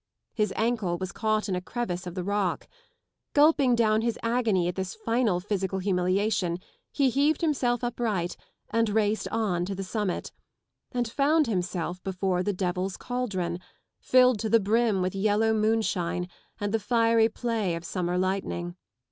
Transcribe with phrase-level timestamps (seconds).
[0.33, 2.67] His ankle was caught in a crevice of the rock.
[3.33, 6.57] Gulping down his agony at this final physical humiliation
[6.91, 8.35] he heaved himself upright
[8.71, 10.31] and raced on to the summit,
[10.91, 13.59] and found himself before the Devil's Cauldron,
[13.99, 16.27] filled to the brim with yellow moonshine
[16.59, 18.75] and the fiery play of summer lightning.